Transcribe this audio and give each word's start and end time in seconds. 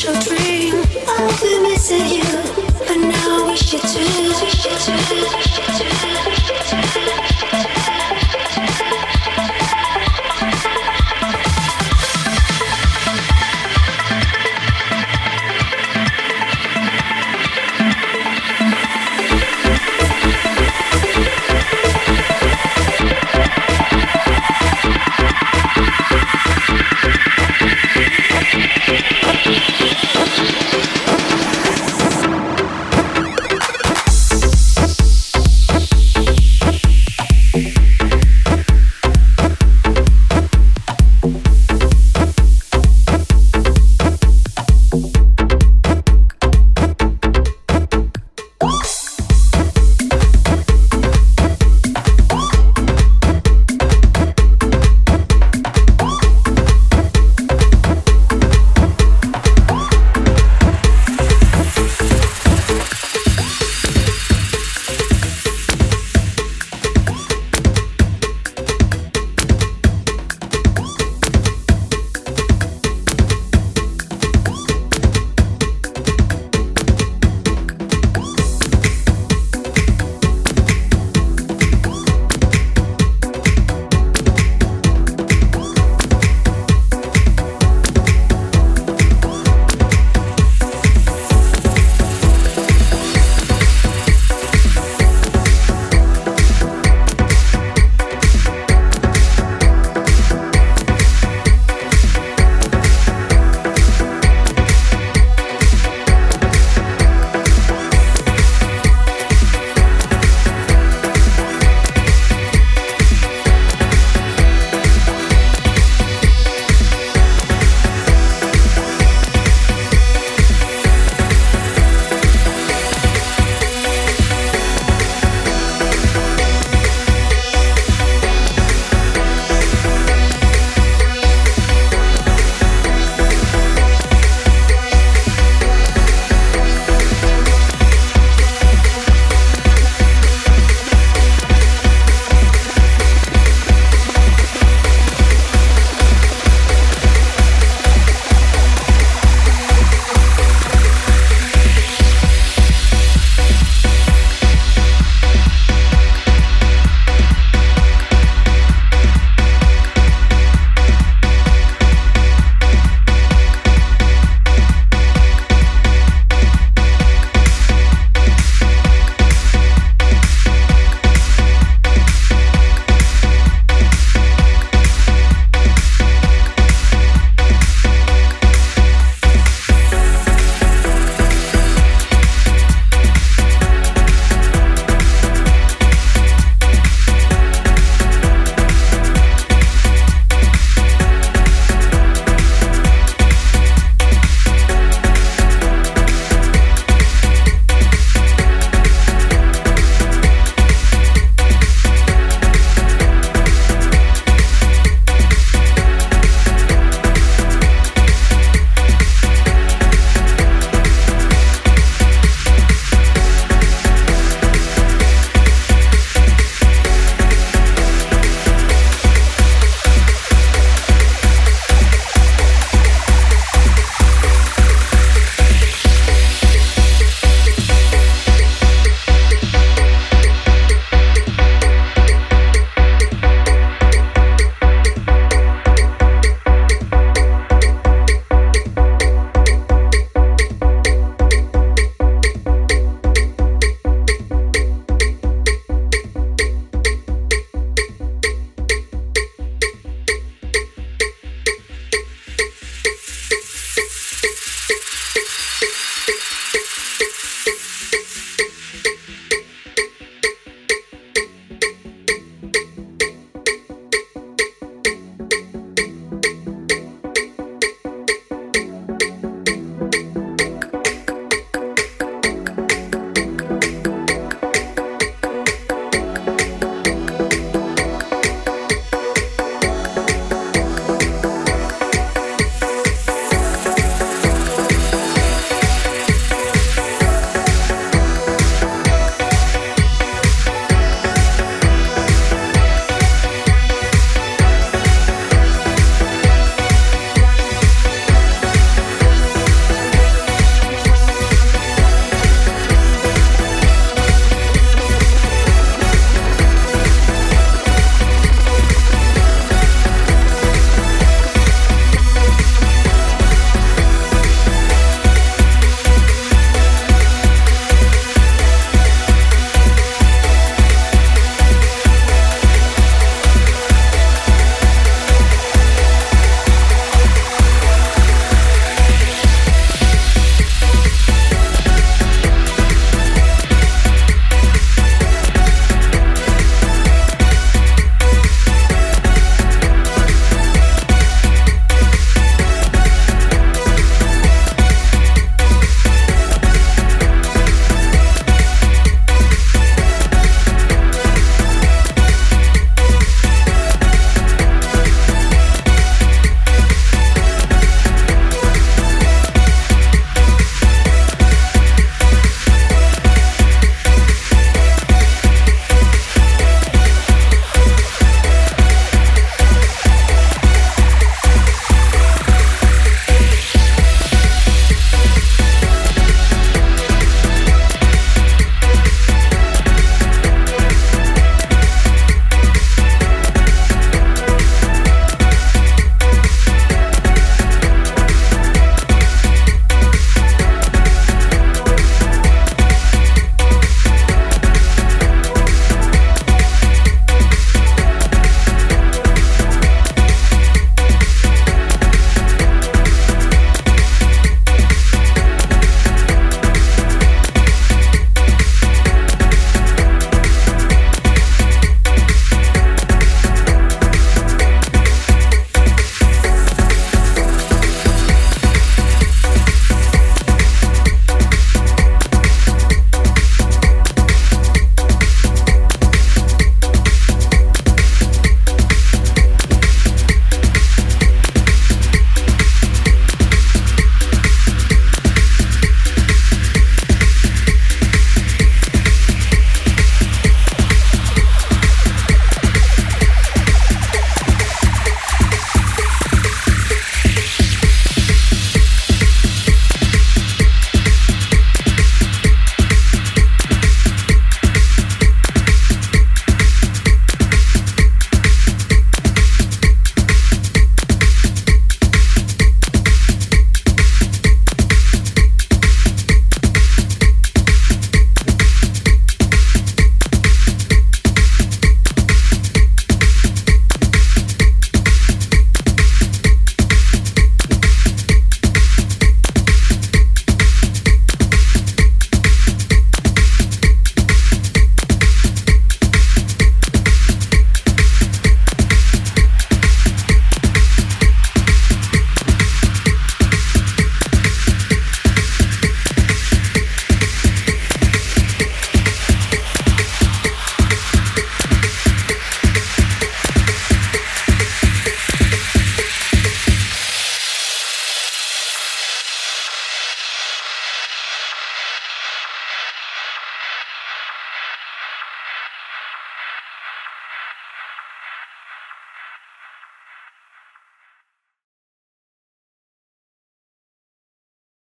your 0.04 0.12
dream. 0.20 0.74
I'll 1.16 1.34
be 1.40 1.52
missing 1.62 2.06
you, 2.16 2.24
but 2.86 2.98
now 2.98 3.48
we 3.48 3.56
should 3.56 3.83